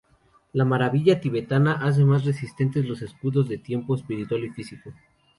[0.53, 4.91] La Maravilla Tibetana hace más resistentes los escudos de tipo espiritual y físico.